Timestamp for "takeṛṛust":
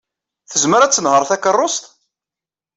1.29-1.83